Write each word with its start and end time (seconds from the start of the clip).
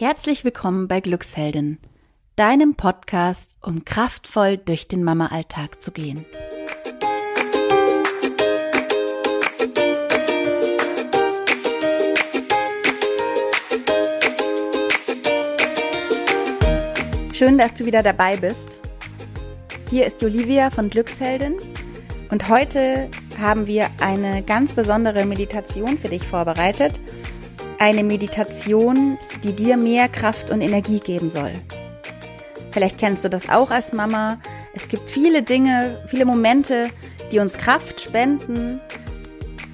Herzlich 0.00 0.44
willkommen 0.44 0.88
bei 0.88 1.00
Glücksheldin, 1.00 1.76
deinem 2.34 2.74
Podcast, 2.74 3.54
um 3.60 3.84
kraftvoll 3.84 4.56
durch 4.56 4.88
den 4.88 5.04
Mama-Alltag 5.04 5.82
zu 5.82 5.90
gehen. 5.90 6.24
Schön, 17.34 17.58
dass 17.58 17.74
du 17.74 17.84
wieder 17.84 18.02
dabei 18.02 18.38
bist. 18.38 18.80
Hier 19.90 20.06
ist 20.06 20.22
Olivia 20.22 20.70
von 20.70 20.88
Glücksheldin 20.88 21.56
und 22.30 22.48
heute 22.48 23.10
haben 23.38 23.66
wir 23.66 23.90
eine 24.00 24.42
ganz 24.42 24.72
besondere 24.72 25.26
Meditation 25.26 25.98
für 25.98 26.08
dich 26.08 26.26
vorbereitet. 26.26 26.98
Eine 27.80 28.04
Meditation, 28.04 29.16
die 29.42 29.54
dir 29.54 29.78
mehr 29.78 30.10
Kraft 30.10 30.50
und 30.50 30.60
Energie 30.60 31.00
geben 31.00 31.30
soll. 31.30 31.52
Vielleicht 32.72 32.98
kennst 32.98 33.24
du 33.24 33.30
das 33.30 33.48
auch 33.48 33.70
als 33.70 33.94
Mama. 33.94 34.38
Es 34.74 34.88
gibt 34.88 35.10
viele 35.10 35.42
Dinge, 35.42 35.98
viele 36.06 36.26
Momente, 36.26 36.88
die 37.32 37.38
uns 37.38 37.56
Kraft 37.56 38.02
spenden. 38.02 38.82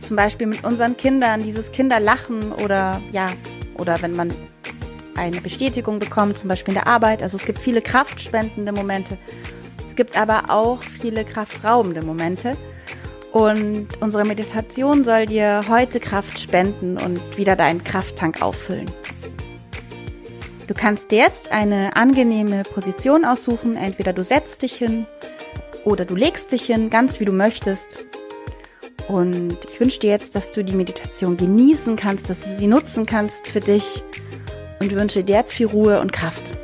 Zum 0.03 0.15
Beispiel 0.15 0.47
mit 0.47 0.63
unseren 0.63 0.97
Kindern, 0.97 1.43
dieses 1.43 1.73
Kinderlachen 1.73 2.53
oder 2.53 3.03
ja, 3.11 3.29
oder 3.77 4.01
wenn 4.03 4.15
man 4.15 4.33
eine 5.17 5.41
Bestätigung 5.41 5.99
bekommt, 5.99 6.39
zum 6.39 6.49
Beispiel 6.49 6.75
in 6.75 6.81
der 6.81 6.87
Arbeit. 6.87 7.25
Also 7.25 7.37
es 7.37 7.45
gibt 7.45 7.59
viele 7.59 7.83
kraftspendende 7.83 8.71
Momente. 8.71 9.19
Es 9.89 9.97
gibt 9.97 10.17
aber 10.17 10.45
auch 10.47 10.81
viele 10.81 11.25
kraftraubende 11.25 12.03
Momente. 12.03 12.57
Und 13.37 13.89
unsere 14.01 14.25
Meditation 14.25 15.05
soll 15.05 15.27
dir 15.27 15.67
heute 15.69 16.01
Kraft 16.01 16.41
spenden 16.41 16.97
und 16.97 17.21
wieder 17.37 17.55
deinen 17.55 17.85
Krafttank 17.85 18.41
auffüllen. 18.41 18.91
Du 20.67 20.73
kannst 20.73 21.13
jetzt 21.13 21.53
eine 21.53 21.97
angenehme 21.97 22.63
Position 22.63 23.27
aussuchen. 23.27 23.77
Entweder 23.77 24.15
du 24.15 24.25
setzt 24.25 24.63
dich 24.63 24.73
hin 24.73 25.07
oder 25.85 26.07
du 26.07 26.15
legst 26.15 26.53
dich 26.53 26.63
hin, 26.63 26.89
ganz 26.89 27.21
wie 27.21 27.27
du 27.27 27.33
möchtest. 27.33 27.99
Und 29.07 29.59
ich 29.71 29.81
wünsche 29.81 30.01
dir 30.01 30.13
jetzt, 30.13 30.35
dass 30.35 30.51
du 30.51 30.65
die 30.65 30.73
Meditation 30.73 31.37
genießen 31.37 31.97
kannst, 31.97 32.31
dass 32.31 32.43
du 32.43 32.49
sie 32.49 32.67
nutzen 32.67 33.05
kannst 33.05 33.49
für 33.49 33.61
dich 33.61 34.03
und 34.81 34.95
wünsche 34.95 35.25
dir 35.25 35.37
jetzt 35.37 35.53
viel 35.53 35.67
Ruhe 35.67 36.01
und 36.01 36.11
Kraft. 36.11 36.55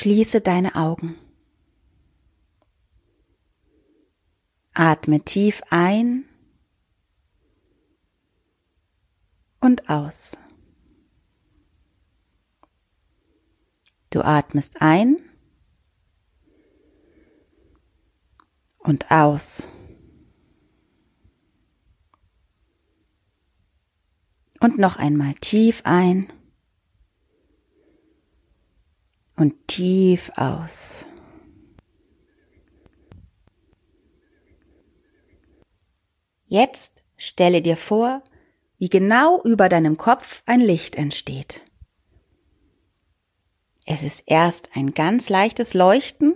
Schließe 0.00 0.40
deine 0.40 0.76
Augen. 0.76 1.14
Atme 4.72 5.20
tief 5.20 5.60
ein 5.68 6.24
und 9.60 9.90
aus. 9.90 10.38
Du 14.08 14.22
atmest 14.22 14.80
ein 14.80 15.18
und 18.78 19.10
aus. 19.10 19.68
Und 24.60 24.78
noch 24.78 24.96
einmal 24.96 25.34
tief 25.34 25.82
ein 25.84 26.32
und 29.40 29.68
tief 29.68 30.30
aus. 30.36 31.06
Jetzt 36.46 37.02
stelle 37.16 37.62
dir 37.62 37.78
vor, 37.78 38.22
wie 38.78 38.90
genau 38.90 39.42
über 39.42 39.70
deinem 39.70 39.96
Kopf 39.96 40.42
ein 40.44 40.60
Licht 40.60 40.94
entsteht. 40.94 41.62
Es 43.86 44.02
ist 44.02 44.24
erst 44.26 44.76
ein 44.76 44.92
ganz 44.92 45.30
leichtes 45.30 45.72
Leuchten 45.72 46.34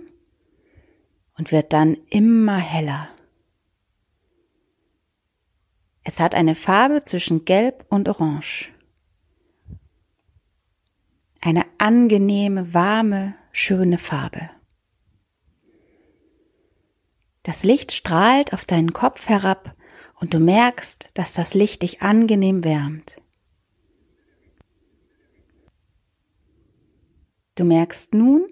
und 1.37 1.51
wird 1.51 1.73
dann 1.73 1.97
immer 2.09 2.57
heller. 2.57 3.09
Es 6.03 6.19
hat 6.19 6.33
eine 6.33 6.55
Farbe 6.55 7.03
zwischen 7.03 7.45
Gelb 7.45 7.85
und 7.89 8.09
Orange 8.09 8.74
eine 11.45 11.63
angenehme, 11.77 12.73
warme, 12.73 13.35
schöne 13.51 13.99
Farbe. 13.99 14.49
Das 17.43 17.63
Licht 17.63 17.91
strahlt 17.91 18.51
auf 18.51 18.65
deinen 18.65 18.93
Kopf 18.93 19.29
herab 19.29 19.75
und 20.19 20.33
du 20.33 20.39
merkst, 20.39 21.11
dass 21.13 21.33
das 21.33 21.53
Licht 21.53 21.83
dich 21.83 22.01
angenehm 22.01 22.63
wärmt. 22.63 23.21
Du 27.53 27.63
merkst 27.63 28.15
nun, 28.15 28.47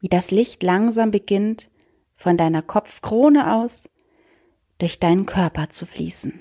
wie 0.00 0.08
das 0.08 0.30
Licht 0.30 0.62
langsam 0.62 1.10
beginnt, 1.10 1.70
von 2.16 2.38
deiner 2.38 2.62
Kopfkrone 2.62 3.56
aus 3.56 3.90
durch 4.78 4.98
deinen 4.98 5.26
Körper 5.26 5.68
zu 5.68 5.84
fließen. 5.84 6.40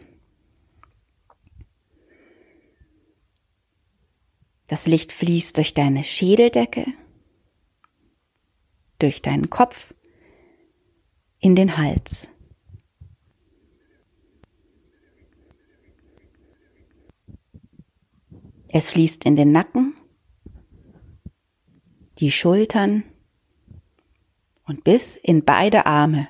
Das 4.68 4.86
Licht 4.86 5.14
fließt 5.14 5.56
durch 5.58 5.74
deine 5.74 6.04
Schädeldecke, 6.04 6.86
durch 9.00 9.22
deinen 9.22 9.50
Kopf, 9.50 9.94
in 11.40 11.56
den 11.56 11.78
Hals. 11.78 12.28
Es 18.70 18.90
fließt 18.90 19.24
in 19.26 19.36
den 19.38 19.52
Nacken, 19.52 19.96
die 22.20 22.32
Schultern 22.32 23.04
und 24.66 24.84
bis 24.84 25.16
in 25.16 25.46
beide 25.46 25.86
Arme, 25.86 26.28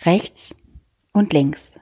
rechts 0.00 0.54
und 1.12 1.32
links. 1.32 1.78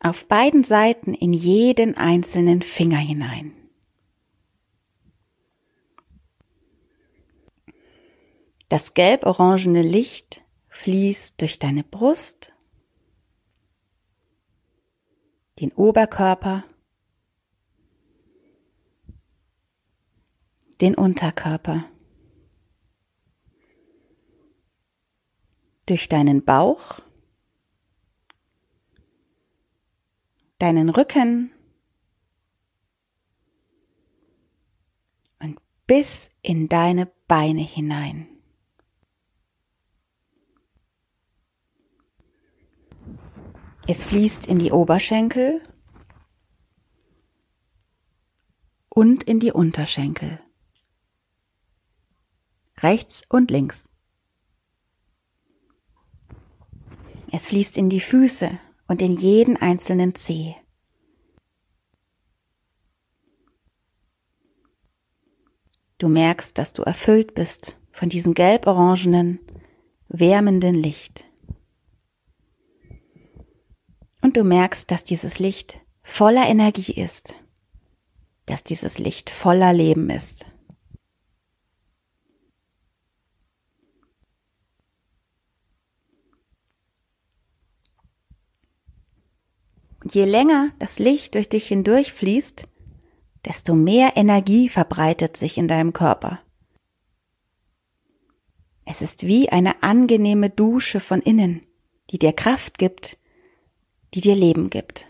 Auf 0.00 0.26
beiden 0.26 0.64
Seiten 0.64 1.12
in 1.12 1.34
jeden 1.34 1.94
einzelnen 1.94 2.62
Finger 2.62 2.96
hinein. 2.96 3.52
Das 8.70 8.94
gelb-orangene 8.94 9.82
Licht 9.82 10.42
fließt 10.68 11.40
durch 11.40 11.58
deine 11.58 11.84
Brust, 11.84 12.54
den 15.58 15.72
Oberkörper, 15.72 16.64
den 20.80 20.94
Unterkörper, 20.94 21.84
durch 25.84 26.08
deinen 26.08 26.44
Bauch, 26.44 27.02
deinen 30.60 30.90
Rücken 30.90 31.50
und 35.40 35.58
bis 35.86 36.30
in 36.42 36.68
deine 36.68 37.06
Beine 37.26 37.62
hinein. 37.62 38.28
Es 43.88 44.04
fließt 44.04 44.46
in 44.46 44.58
die 44.58 44.70
Oberschenkel 44.70 45.62
und 48.88 49.24
in 49.24 49.40
die 49.40 49.50
Unterschenkel. 49.50 50.40
Rechts 52.78 53.22
und 53.28 53.50
links. 53.50 53.88
Es 57.32 57.46
fließt 57.46 57.76
in 57.76 57.88
die 57.88 58.00
Füße 58.00 58.58
und 58.90 59.02
in 59.02 59.12
jeden 59.12 59.56
einzelnen 59.56 60.16
Zeh. 60.16 60.56
Du 65.98 66.08
merkst, 66.08 66.58
dass 66.58 66.72
du 66.72 66.82
erfüllt 66.82 67.34
bist 67.34 67.78
von 67.92 68.08
diesem 68.08 68.34
gelb-orangenen, 68.34 69.38
wärmenden 70.08 70.74
Licht. 70.74 71.24
Und 74.22 74.36
du 74.36 74.42
merkst, 74.42 74.90
dass 74.90 75.04
dieses 75.04 75.38
Licht 75.38 75.78
voller 76.02 76.48
Energie 76.48 77.00
ist, 77.00 77.36
dass 78.46 78.64
dieses 78.64 78.98
Licht 78.98 79.30
voller 79.30 79.72
Leben 79.72 80.10
ist. 80.10 80.46
Und 89.99 89.99
je 90.14 90.24
länger 90.24 90.70
das 90.78 90.98
Licht 90.98 91.34
durch 91.34 91.48
dich 91.48 91.68
hindurch 91.68 92.12
fließt, 92.12 92.64
desto 93.44 93.74
mehr 93.74 94.16
Energie 94.16 94.68
verbreitet 94.68 95.36
sich 95.36 95.58
in 95.58 95.68
deinem 95.68 95.92
Körper. 95.92 96.40
Es 98.84 99.02
ist 99.02 99.22
wie 99.22 99.48
eine 99.50 99.82
angenehme 99.82 100.50
Dusche 100.50 101.00
von 101.00 101.20
innen, 101.20 101.60
die 102.10 102.18
dir 102.18 102.32
Kraft 102.32 102.78
gibt, 102.78 103.18
die 104.14 104.20
dir 104.20 104.34
Leben 104.34 104.68
gibt. 104.68 105.06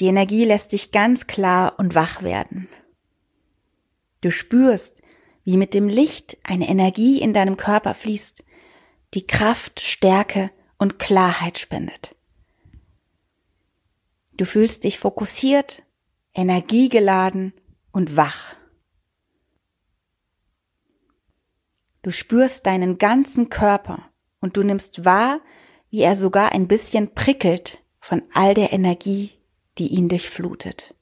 Die 0.00 0.06
Energie 0.06 0.44
lässt 0.44 0.72
dich 0.72 0.90
ganz 0.90 1.28
klar 1.28 1.78
und 1.78 1.94
wach 1.94 2.22
werden. 2.22 2.68
Du 4.22 4.30
spürst, 4.30 5.02
wie 5.44 5.56
mit 5.56 5.74
dem 5.74 5.88
Licht 5.88 6.38
eine 6.44 6.68
Energie 6.68 7.20
in 7.20 7.34
deinem 7.34 7.56
Körper 7.56 7.92
fließt, 7.92 8.44
die 9.14 9.26
Kraft, 9.26 9.80
Stärke 9.80 10.50
und 10.78 10.98
Klarheit 10.98 11.58
spendet. 11.58 12.14
Du 14.36 14.46
fühlst 14.46 14.84
dich 14.84 14.98
fokussiert, 14.98 15.82
energiegeladen 16.34 17.52
und 17.90 18.16
wach. 18.16 18.56
Du 22.02 22.10
spürst 22.10 22.66
deinen 22.66 22.98
ganzen 22.98 23.48
Körper 23.48 24.10
und 24.40 24.56
du 24.56 24.62
nimmst 24.62 25.04
wahr, 25.04 25.40
wie 25.90 26.00
er 26.00 26.16
sogar 26.16 26.52
ein 26.52 26.68
bisschen 26.68 27.14
prickelt 27.14 27.78
von 28.00 28.22
all 28.32 28.54
der 28.54 28.72
Energie, 28.72 29.32
die 29.78 29.88
ihn 29.88 30.08
durchflutet. 30.08 30.94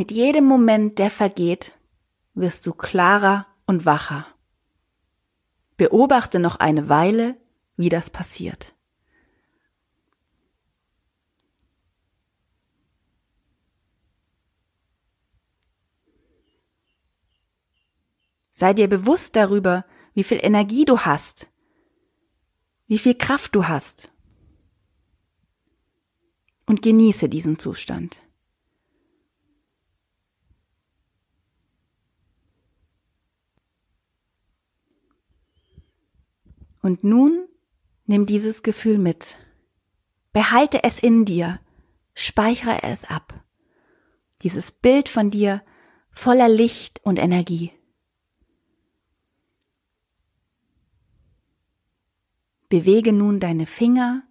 Mit 0.00 0.12
jedem 0.12 0.46
Moment, 0.46 0.98
der 0.98 1.10
vergeht, 1.10 1.72
wirst 2.32 2.66
du 2.66 2.72
klarer 2.72 3.46
und 3.66 3.84
wacher. 3.84 4.26
Beobachte 5.76 6.38
noch 6.38 6.56
eine 6.56 6.88
Weile, 6.88 7.36
wie 7.76 7.90
das 7.90 8.08
passiert. 8.08 8.74
Sei 18.52 18.72
dir 18.72 18.88
bewusst 18.88 19.36
darüber, 19.36 19.84
wie 20.14 20.24
viel 20.24 20.38
Energie 20.40 20.86
du 20.86 21.00
hast, 21.00 21.46
wie 22.86 22.96
viel 22.96 23.16
Kraft 23.16 23.54
du 23.54 23.68
hast. 23.68 24.10
Und 26.64 26.80
genieße 26.80 27.28
diesen 27.28 27.58
Zustand. 27.58 28.22
Und 36.82 37.04
nun 37.04 37.46
nimm 38.06 38.26
dieses 38.26 38.62
Gefühl 38.62 38.98
mit. 38.98 39.36
Behalte 40.32 40.84
es 40.84 40.98
in 40.98 41.24
dir. 41.24 41.60
Speichere 42.14 42.82
es 42.82 43.04
ab. 43.04 43.44
Dieses 44.42 44.72
Bild 44.72 45.08
von 45.08 45.30
dir 45.30 45.62
voller 46.10 46.48
Licht 46.48 47.00
und 47.04 47.18
Energie. 47.18 47.72
Bewege 52.68 53.12
nun 53.12 53.40
deine 53.40 53.66
Finger, 53.66 54.22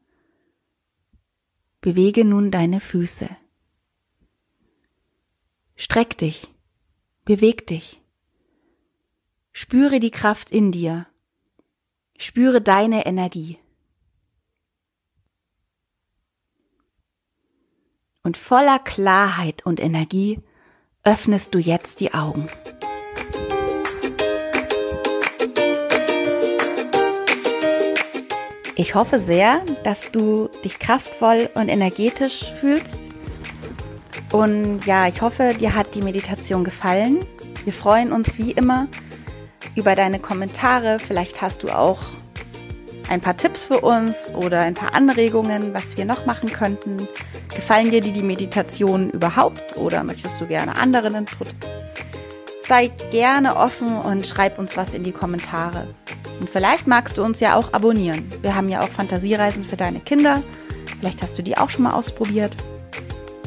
bewege 1.81 2.23
nun 2.23 2.51
deine 2.51 2.79
Füße. 2.79 3.29
Streck 5.75 6.17
dich, 6.17 6.47
beweg 7.25 7.67
dich. 7.67 8.01
Spüre 9.51 9.99
die 9.99 10.11
Kraft 10.11 10.51
in 10.51 10.71
dir. 10.71 11.07
Spüre 12.21 12.59
deine 12.59 13.05
Energie. 13.05 13.57
Und 18.23 18.35
voller 18.35 18.77
Klarheit 18.77 19.65
und 19.65 19.79
Energie 19.79 20.41
öffnest 21.05 21.55
du 21.55 21.59
jetzt 21.59 22.01
die 22.01 22.13
Augen. 22.13 22.49
Ich 28.75 28.95
hoffe 28.95 29.21
sehr, 29.21 29.61
dass 29.85 30.11
du 30.11 30.49
dich 30.65 30.77
kraftvoll 30.77 31.49
und 31.53 31.69
energetisch 31.69 32.51
fühlst. 32.59 32.97
Und 34.33 34.85
ja, 34.85 35.07
ich 35.07 35.21
hoffe, 35.21 35.55
dir 35.57 35.73
hat 35.73 35.95
die 35.95 36.01
Meditation 36.01 36.65
gefallen. 36.65 37.25
Wir 37.63 37.71
freuen 37.71 38.11
uns 38.11 38.37
wie 38.37 38.51
immer 38.51 38.89
über 39.75 39.95
deine 39.95 40.19
Kommentare. 40.19 40.99
Vielleicht 40.99 41.41
hast 41.41 41.63
du 41.63 41.69
auch 41.69 41.99
ein 43.09 43.21
paar 43.21 43.35
Tipps 43.35 43.65
für 43.67 43.79
uns 43.79 44.31
oder 44.35 44.61
ein 44.61 44.75
paar 44.75 44.93
Anregungen, 44.93 45.73
was 45.73 45.97
wir 45.97 46.05
noch 46.05 46.25
machen 46.25 46.51
könnten. 46.51 47.07
Gefallen 47.55 47.91
dir 47.91 48.01
die, 48.01 48.11
die 48.11 48.23
Meditationen 48.23 49.09
überhaupt 49.09 49.77
oder 49.77 50.03
möchtest 50.03 50.39
du 50.39 50.45
gerne 50.45 50.75
anderen 50.75 51.15
Input? 51.15 51.47
Sei 52.63 52.91
gerne 53.11 53.55
offen 53.55 53.97
und 53.97 54.27
schreib 54.27 54.59
uns 54.59 54.77
was 54.77 54.93
in 54.93 55.03
die 55.03 55.11
Kommentare. 55.11 55.87
Und 56.39 56.49
vielleicht 56.49 56.87
magst 56.87 57.17
du 57.17 57.23
uns 57.23 57.39
ja 57.39 57.55
auch 57.55 57.73
abonnieren. 57.73 58.31
Wir 58.41 58.55
haben 58.55 58.69
ja 58.69 58.81
auch 58.81 58.89
Fantasiereisen 58.89 59.65
für 59.65 59.75
deine 59.75 59.99
Kinder. 59.99 60.43
Vielleicht 60.99 61.21
hast 61.21 61.37
du 61.37 61.41
die 61.41 61.57
auch 61.57 61.69
schon 61.69 61.83
mal 61.83 61.93
ausprobiert. 61.93 62.55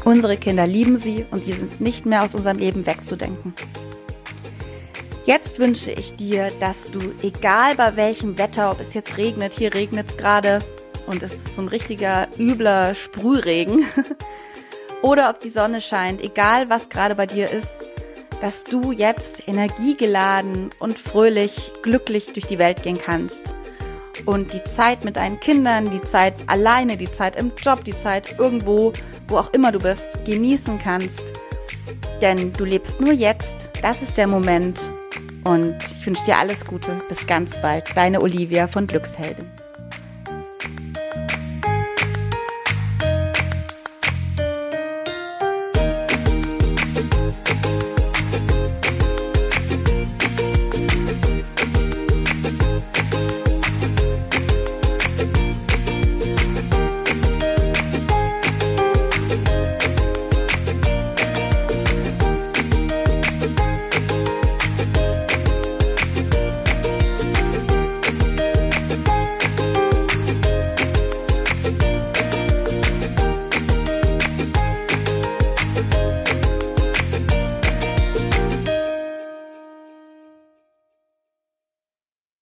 Unsere 0.05 0.37
Kinder 0.37 0.67
lieben 0.67 0.99
sie 0.99 1.25
und 1.31 1.45
sie 1.45 1.53
sind 1.53 1.81
nicht 1.81 2.05
mehr 2.05 2.25
aus 2.25 2.35
unserem 2.35 2.59
Leben 2.59 2.85
wegzudenken. 2.87 3.55
Jetzt 5.25 5.61
wünsche 5.61 5.93
ich 5.93 6.17
dir, 6.17 6.51
dass 6.59 6.91
du, 6.91 6.99
egal 7.23 7.77
bei 7.77 7.95
welchem 7.95 8.39
Wetter, 8.39 8.73
ob 8.73 8.81
es 8.81 8.93
jetzt 8.93 9.17
regnet, 9.19 9.53
hier 9.53 9.73
regnet 9.73 10.11
es 10.11 10.17
gerade 10.17 10.61
und 11.07 11.23
es 11.23 11.33
ist 11.33 11.55
so 11.55 11.63
ein 11.63 11.69
richtiger 11.69 12.27
übler 12.39 12.97
Sprühregen, 12.97 13.85
oder 15.03 15.31
ob 15.31 15.41
die 15.41 15.51
Sonne 15.51 15.81
scheint, 15.81 16.21
egal 16.23 16.71
was 16.71 16.89
gerade 16.89 17.15
bei 17.15 17.27
dir 17.27 17.51
ist, 17.51 17.85
dass 18.41 18.65
du 18.65 18.91
jetzt 18.91 19.47
energiegeladen 19.47 20.71
und 20.81 20.99
fröhlich, 20.99 21.71
glücklich 21.83 22.33
durch 22.33 22.47
die 22.47 22.59
Welt 22.59 22.83
gehen 22.83 22.99
kannst. 22.99 23.43
Und 24.27 24.53
die 24.53 24.65
Zeit 24.65 25.05
mit 25.05 25.17
deinen 25.17 25.39
Kindern, 25.39 25.91
die 25.91 26.03
Zeit 26.03 26.35
alleine, 26.49 26.97
die 26.97 27.11
Zeit 27.11 27.37
im 27.37 27.53
Job, 27.57 27.85
die 27.85 27.97
Zeit 27.97 28.37
irgendwo, 28.39 28.93
wo 29.29 29.39
auch 29.39 29.53
immer 29.53 29.71
du 29.71 29.79
bist, 29.79 30.25
genießen 30.25 30.81
kannst. 30.81 31.23
Denn 32.21 32.53
du 32.53 32.65
lebst 32.65 33.01
nur 33.01 33.13
jetzt. 33.13 33.71
Das 33.81 34.03
ist 34.03 34.17
der 34.17 34.27
Moment. 34.27 34.81
Und 35.45 35.77
ich 35.85 36.07
wünsche 36.07 36.25
dir 36.25 36.37
alles 36.37 36.65
Gute. 36.65 37.01
Bis 37.09 37.27
ganz 37.27 37.61
bald. 37.61 37.97
Deine 37.97 38.21
Olivia 38.21 38.69
von 38.69 38.87
Glücksheldin. 38.87 39.62